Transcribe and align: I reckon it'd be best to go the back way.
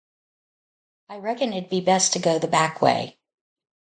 I 1.09 1.17
reckon 1.17 1.53
it'd 1.53 1.69
be 1.69 1.79
best 1.79 2.13
to 2.13 2.19
go 2.19 2.39
the 2.39 2.47
back 2.47 2.81
way. 2.81 3.19